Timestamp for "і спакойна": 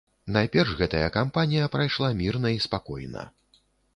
2.57-3.29